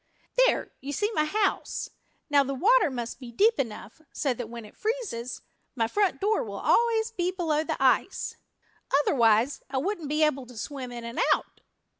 [0.47, 1.91] "There, you see my house.
[2.27, 5.41] Now the water must be deep enough so that when it freezes
[5.75, 8.35] my front door will always be below the ice.
[9.01, 11.61] Otherwise I wouldn't be able to swim in and out."